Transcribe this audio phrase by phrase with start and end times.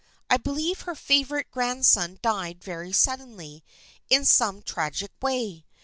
[0.31, 3.63] I believe her favorite grand son died very suddenly,
[4.09, 5.67] in some tragic way.